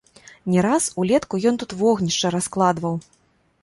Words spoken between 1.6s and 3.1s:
тут вогнішча раскладваў.